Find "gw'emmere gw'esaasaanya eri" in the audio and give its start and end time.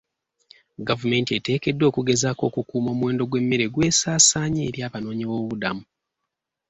3.29-4.79